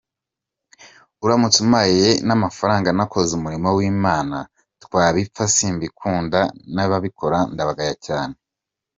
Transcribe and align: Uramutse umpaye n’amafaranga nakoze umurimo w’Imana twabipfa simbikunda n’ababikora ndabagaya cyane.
Uramutse 1.23 1.57
umpaye 1.65 2.09
n’amafaranga 2.27 2.89
nakoze 2.97 3.31
umurimo 3.39 3.69
w’Imana 3.77 4.37
twabipfa 4.83 5.43
simbikunda 5.55 6.39
n’ababikora 6.73 7.39
ndabagaya 7.53 7.95
cyane. 8.07 8.35